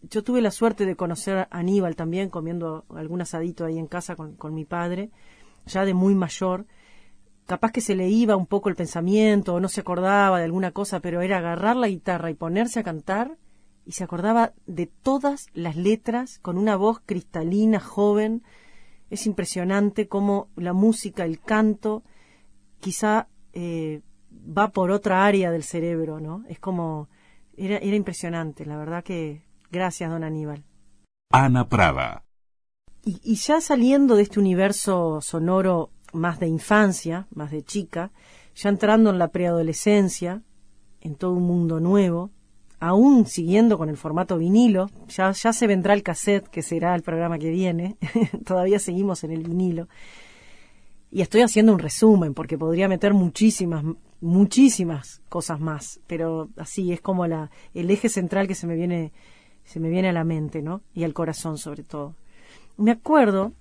[0.00, 4.16] Yo tuve la suerte de conocer a Aníbal también, comiendo algún asadito ahí en casa
[4.16, 5.10] con mi padre,
[5.68, 6.66] ya de muy mayor,
[7.46, 10.72] capaz que se le iba un poco el pensamiento o no se acordaba de alguna
[10.72, 13.38] cosa, pero era agarrar la guitarra y ponerse a cantar
[13.86, 18.42] y se acordaba de todas las letras con una voz cristalina, joven.
[19.08, 22.02] Es impresionante cómo la música, el canto,
[22.80, 26.44] quizá eh, va por otra área del cerebro, ¿no?
[26.50, 27.08] Es como,
[27.56, 30.64] era, era impresionante, la verdad que gracias, don Aníbal.
[31.30, 32.27] Ana Prada.
[33.08, 38.10] Y, ya saliendo de este universo sonoro más de infancia, más de chica,
[38.54, 40.42] ya entrando en la preadolescencia,
[41.00, 42.30] en todo un mundo nuevo,
[42.80, 47.00] aún siguiendo con el formato vinilo, ya, ya se vendrá el cassette, que será el
[47.00, 47.96] programa que viene,
[48.44, 49.88] todavía seguimos en el vinilo,
[51.10, 53.84] y estoy haciendo un resumen, porque podría meter muchísimas,
[54.20, 59.14] muchísimas cosas más, pero así es como la, el eje central que se me viene,
[59.64, 60.82] se me viene a la mente, ¿no?
[60.92, 62.14] Y al corazón sobre todo.
[62.78, 63.54] Me acuerdo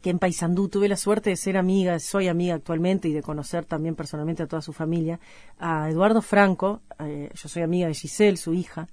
[0.00, 3.66] que en Paysandú tuve la suerte de ser amiga, soy amiga actualmente y de conocer
[3.66, 5.20] también personalmente a toda su familia,
[5.58, 8.88] a Eduardo Franco, eh, yo soy amiga de Giselle, su hija,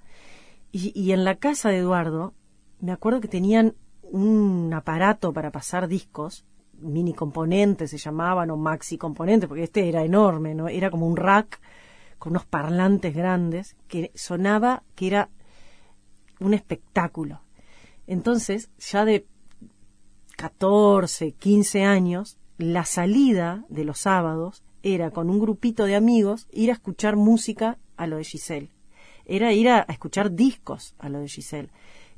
[0.72, 2.34] y, y, en la casa de Eduardo
[2.80, 6.44] me acuerdo que tenían un aparato para pasar discos,
[6.78, 10.68] mini componentes se llamaban, o maxi componentes, porque este era enorme, ¿no?
[10.68, 11.60] Era como un rack
[12.18, 15.30] con unos parlantes grandes que sonaba que era
[16.40, 17.40] un espectáculo.
[18.10, 19.24] Entonces, ya de
[20.36, 26.70] 14, 15 años, la salida de los sábados era con un grupito de amigos ir
[26.70, 28.70] a escuchar música a lo de Giselle.
[29.26, 31.70] Era ir a, escuchar discos a lo de Giselle.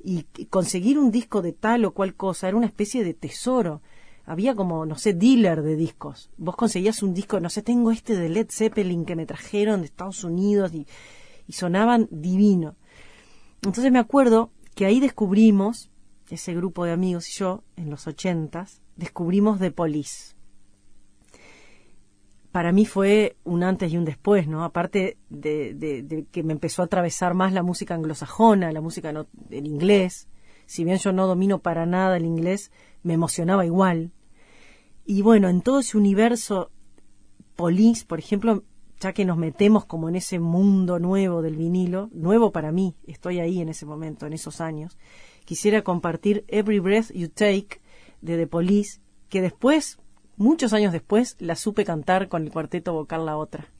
[0.02, 3.82] Y conseguir un disco de tal o cual cosa era una especie de tesoro.
[4.24, 6.30] Había como, no sé, dealer de discos.
[6.38, 9.88] Vos conseguías un disco, no sé, tengo este de Led Zeppelin que me trajeron de
[9.88, 10.86] Estados Unidos y,
[11.46, 12.76] y sonaban divino.
[13.60, 15.90] Entonces me acuerdo que ahí descubrimos,
[16.30, 20.34] ese grupo de amigos y yo, en los ochentas, descubrimos The Police.
[22.52, 24.64] Para mí fue un antes y un después, ¿no?
[24.64, 29.12] Aparte de, que me empezó a atravesar más la música anglosajona, la música
[29.50, 30.28] en inglés.
[30.66, 32.70] Si bien yo no domino para nada el inglés,
[33.02, 34.12] me emocionaba igual.
[35.04, 36.70] Y bueno, en todo ese universo
[37.56, 38.64] Police, por ejemplo,
[39.02, 43.40] ya que nos metemos como en ese mundo nuevo del vinilo, nuevo para mí, estoy
[43.40, 44.96] ahí en ese momento, en esos años,
[45.44, 47.80] quisiera compartir Every Breath You Take
[48.20, 49.98] de The Police, que después,
[50.36, 53.72] muchos años después, la supe cantar con el cuarteto vocal La Otra.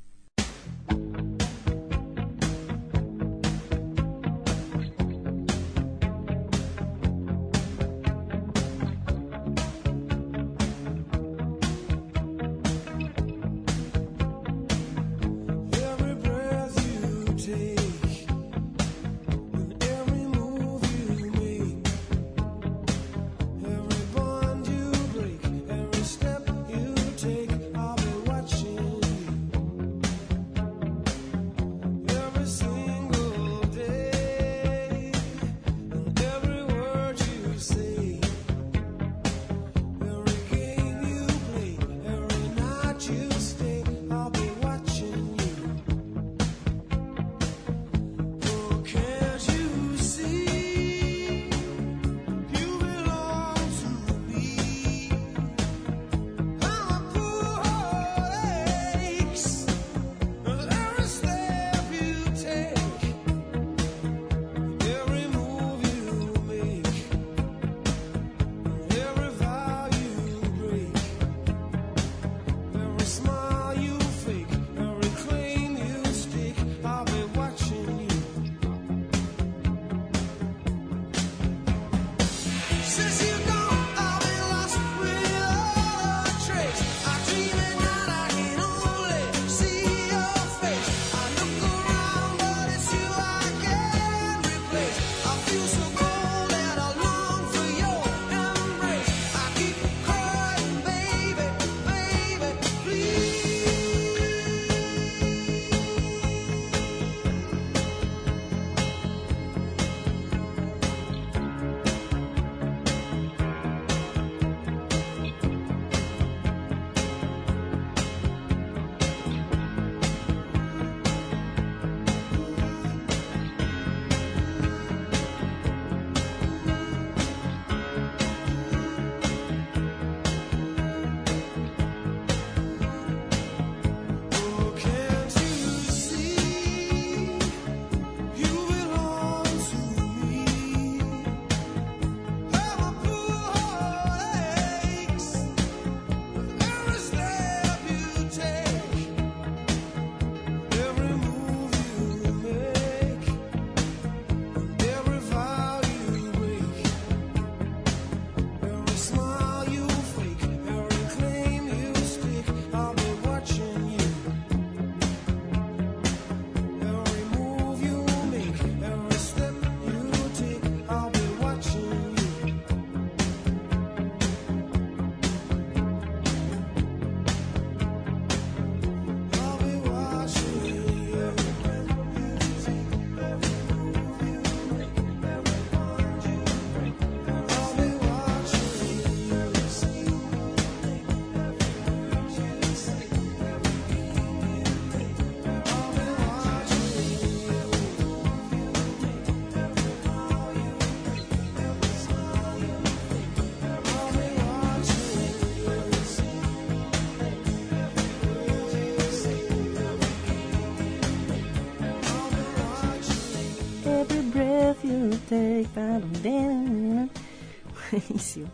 [217.91, 218.49] Buenísimo.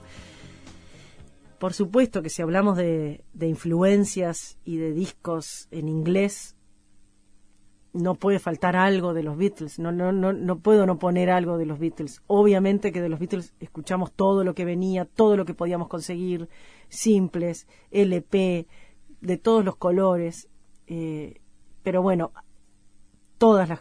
[1.59, 6.57] Por supuesto que si hablamos de, influencias y de discos en inglés,
[7.93, 9.81] no puede faltar algo de los Beatles.
[9.81, 12.23] No, no, no, no puedo no poner algo de los Beatles.
[12.29, 16.49] Obviamente que de los Beatles escuchamos todo lo que venía, todo lo que podíamos conseguir,
[16.89, 18.69] simples, LP,
[19.21, 20.49] de todos los colores.
[20.87, 21.41] Eh,
[21.83, 22.31] pero bueno,
[23.39, 23.81] todas las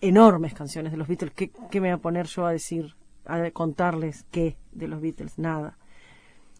[0.00, 1.32] enormes canciones de los Beatles.
[1.34, 2.94] ¿Qué, ¿Qué, me voy a poner yo a decir,
[3.24, 5.38] a contarles qué de los Beatles?
[5.38, 5.78] Nada.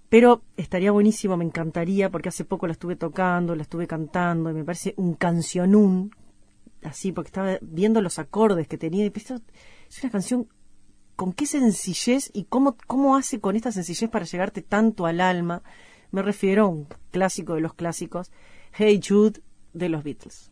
[0.08, 4.54] Pero estaría buenísimo, me encantaría, porque hace poco la estuve tocando, la estuve cantando, y
[4.54, 6.10] me parece un cancionún,
[6.82, 9.36] así, porque estaba viendo los acordes que tenía, y pensé,
[9.88, 10.48] es una canción
[11.16, 15.62] con qué sencillez y cómo, cómo hace con esta sencillez para llegarte tanto al alma.
[16.10, 18.30] Me refiero a un clásico de los clásicos,
[18.74, 19.40] Hey Jude,
[19.72, 20.51] de los Beatles.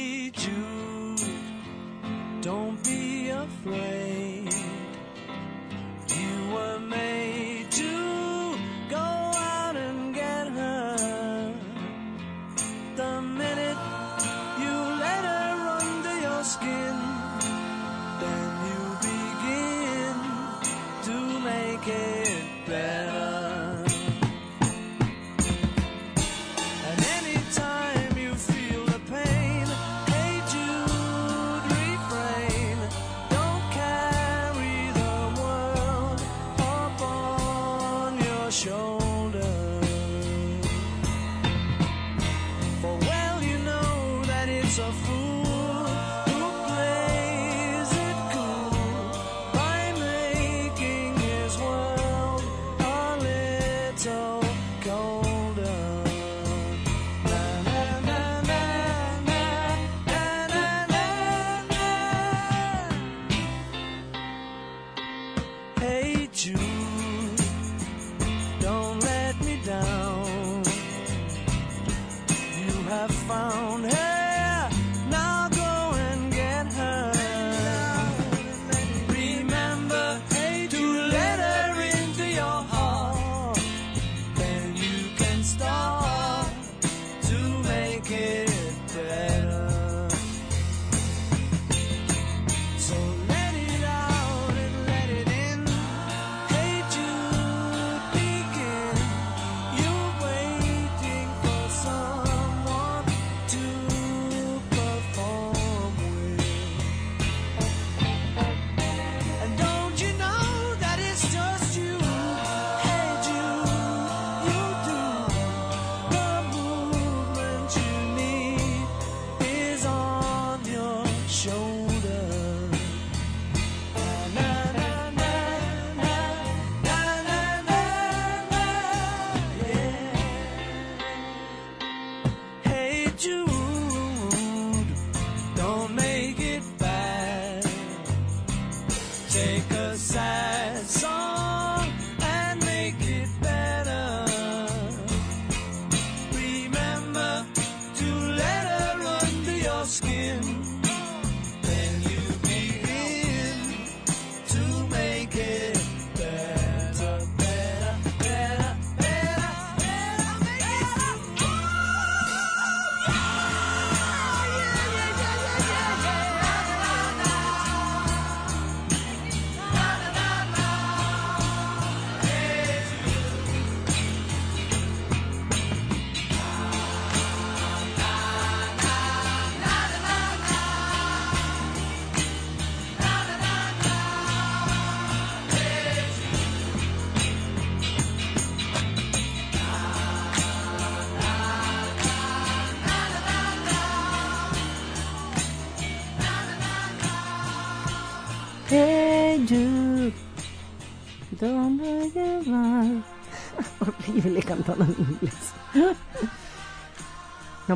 [3.63, 4.30] flame.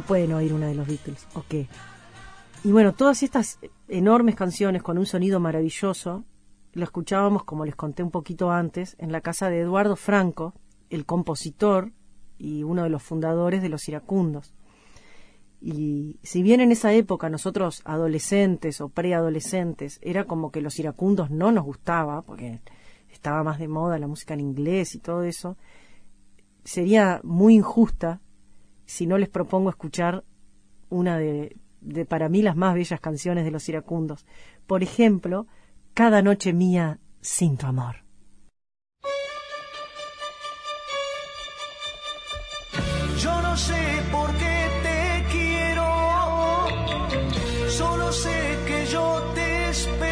[0.07, 1.67] Pueden oír una de los Beatles, ¿o qué?
[2.63, 6.23] Y bueno, todas estas enormes canciones con un sonido maravilloso,
[6.73, 10.53] lo escuchábamos, como les conté un poquito antes, en la casa de Eduardo Franco,
[10.89, 11.91] el compositor
[12.37, 14.53] y uno de los fundadores de los iracundos.
[15.61, 21.31] Y si bien en esa época nosotros adolescentes o preadolescentes era como que los iracundos
[21.31, 22.61] no nos gustaba, porque
[23.11, 25.57] estaba más de moda la música en inglés y todo eso,
[26.63, 28.21] sería muy injusta
[28.85, 30.23] si no les propongo escuchar
[30.89, 34.25] una de, de para mí las más bellas canciones de los iracundos.
[34.67, 35.47] Por ejemplo,
[35.95, 37.95] Cada noche mía sin tu amor.
[43.17, 43.81] Yo no sé
[44.11, 45.87] por qué te quiero,
[47.69, 50.04] solo sé que yo te espero.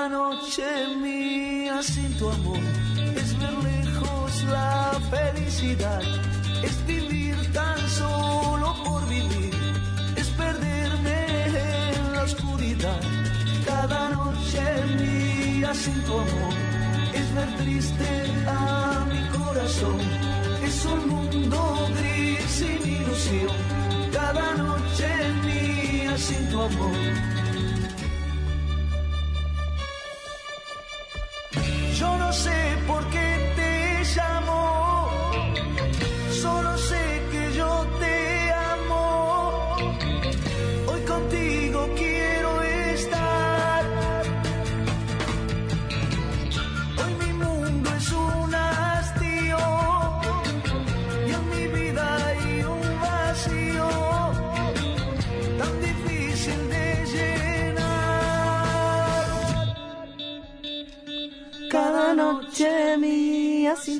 [0.00, 0.64] Cada noche
[0.96, 2.64] mía sin tu amor
[3.16, 6.00] es ver lejos la felicidad,
[6.62, 9.54] es vivir tan solo por vivir,
[10.16, 11.20] es perderme
[11.92, 13.02] en la oscuridad.
[13.66, 14.62] Cada noche
[14.98, 16.54] mía sin tu amor
[17.12, 18.08] es ver triste
[18.46, 20.00] a mi corazón,
[20.64, 23.54] es un mundo gris sin ilusión.
[24.10, 25.08] Cada noche
[25.44, 27.39] mía sin tu amor.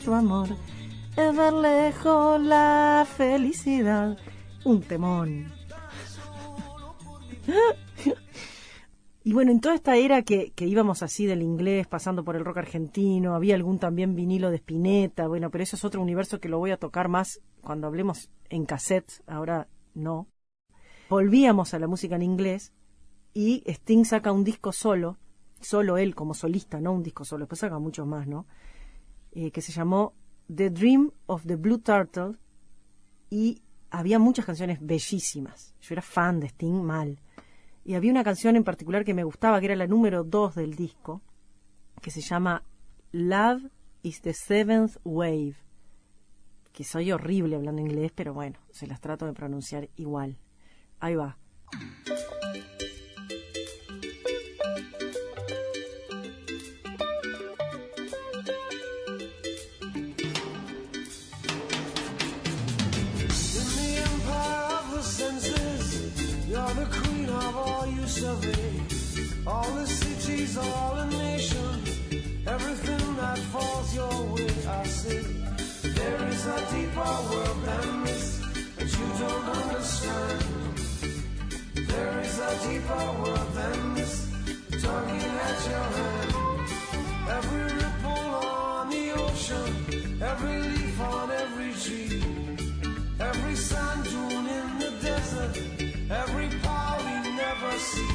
[0.09, 0.49] Amor
[1.17, 4.17] es ver lejos la felicidad.
[4.65, 5.53] Un temón.
[9.23, 12.45] Y bueno, en toda esta era que, que íbamos así del inglés, pasando por el
[12.45, 16.49] rock argentino, había algún también vinilo de Spinetta, bueno, pero eso es otro universo que
[16.49, 20.27] lo voy a tocar más cuando hablemos en cassette, ahora no.
[21.11, 22.73] Volvíamos a la música en inglés
[23.35, 25.19] y Sting saca un disco solo,
[25.61, 28.47] solo él como solista, no un disco solo, después saca muchos más, ¿no?
[29.43, 30.13] Eh, que se llamó
[30.55, 32.37] The Dream of the Blue Turtle
[33.31, 35.75] y había muchas canciones bellísimas.
[35.81, 37.19] Yo era fan de Sting mal.
[37.83, 40.75] Y había una canción en particular que me gustaba, que era la número 2 del
[40.75, 41.23] disco,
[42.03, 42.65] que se llama
[43.13, 43.71] Love
[44.03, 45.57] is the Seventh Wave.
[46.75, 50.37] Que soy horrible hablando inglés, pero bueno, se las trato de pronunciar igual.
[50.99, 51.39] Ahí va.
[76.51, 78.39] Is a deeper world than this
[78.77, 80.41] that you don't understand.
[81.75, 84.15] There is a deeper world than this,
[84.83, 86.33] tugging at your hand.
[87.39, 92.23] Every ripple on the ocean, every leaf on every tree.
[93.21, 95.57] Every sand dune in the desert,
[96.11, 98.13] every power we never see.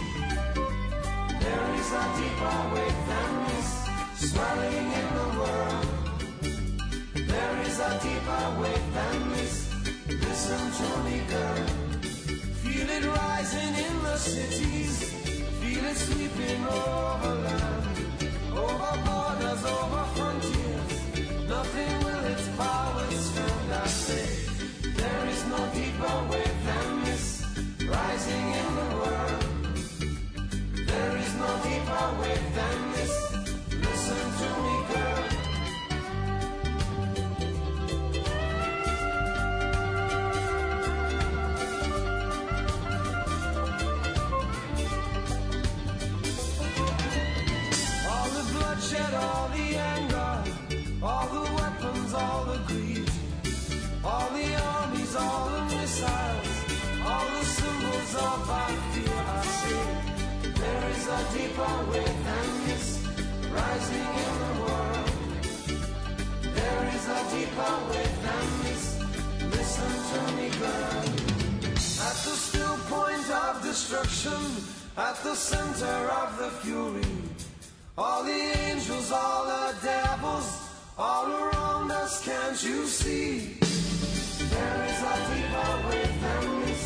[1.40, 3.70] There is a deeper wave than this,
[4.30, 5.74] swelling in the world.
[7.76, 9.55] Is a deeper wave than this.
[10.07, 11.67] Listen to me, girl.
[12.63, 14.93] Feel it rising in the cities,
[15.59, 17.86] feel it sweeping over land,
[18.63, 20.93] over borders, over frontiers.
[21.49, 24.30] Nothing will its power stand, I say.
[25.01, 27.43] There is no deeper wave than this,
[27.93, 29.43] rising in the world.
[30.91, 33.13] There is no deeper wave than this.
[33.86, 35.14] Listen to me, girl.
[61.38, 62.86] Deeper than this,
[63.52, 65.10] rising in the world.
[66.58, 67.76] There is a deeper
[68.26, 68.84] than this.
[69.56, 71.06] Listen to me, girl.
[72.08, 74.42] At the still point of destruction,
[74.98, 77.12] at the center of the fury.
[77.98, 80.48] All the angels, all the devils,
[80.98, 83.58] all around us, can't you see?
[84.54, 85.72] There is a deeper
[86.22, 86.84] than this,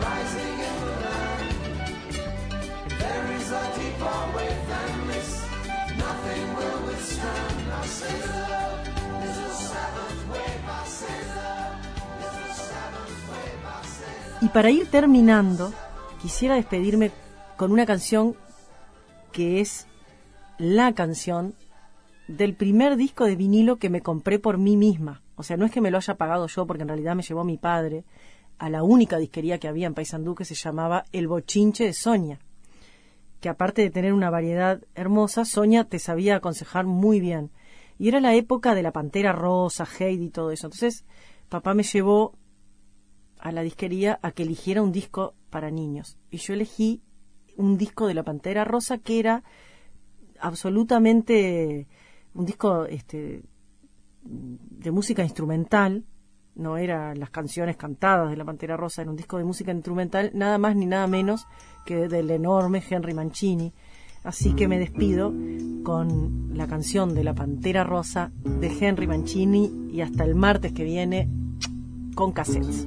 [0.00, 0.91] rising in the.
[14.42, 15.72] Y para ir terminando,
[16.20, 17.12] quisiera despedirme
[17.56, 18.34] con una canción
[19.30, 19.86] que es
[20.58, 21.54] la canción
[22.26, 25.22] del primer disco de vinilo que me compré por mí misma.
[25.36, 27.44] O sea, no es que me lo haya pagado yo, porque en realidad me llevó
[27.44, 28.04] mi padre
[28.58, 32.40] a la única disquería que había en Paysandú que se llamaba El Bochinche de Soña.
[33.42, 37.50] Que aparte de tener una variedad hermosa, Soña te sabía aconsejar muy bien.
[37.98, 40.68] Y era la época de la Pantera Rosa, Heidi y todo eso.
[40.68, 41.04] Entonces,
[41.50, 42.38] papá me llevó
[43.38, 46.16] a la disquería a que eligiera un disco para niños.
[46.30, 47.02] Y yo elegí
[47.56, 49.42] un disco de la Pantera Rosa que era
[50.40, 51.88] absolutamente
[52.34, 53.42] un disco este,
[54.22, 56.04] de música instrumental,
[56.54, 60.30] no eran las canciones cantadas de la Pantera Rosa, era un disco de música instrumental,
[60.34, 61.46] nada más ni nada menos
[61.84, 63.72] que del enorme Henry Mancini.
[64.24, 65.32] Así que me despido
[65.82, 70.84] con la canción de la Pantera Rosa de Henry Mancini y hasta el martes que
[70.84, 71.28] viene
[72.14, 72.86] con cassettes.